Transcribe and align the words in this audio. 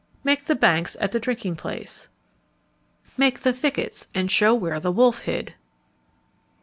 _Make 0.23 0.45
the 0.45 0.55
banks 0.55 0.97
at 0.99 1.11
the 1.11 1.19
drinking 1.19 1.57
place. 1.57 2.09
_Make 3.19 3.37
the 3.41 3.53
thickets 3.53 4.07
and 4.15 4.31
show 4.31 4.51
where 4.55 4.79
the 4.79 4.91
wolf 4.91 5.25
hid. 5.25 5.53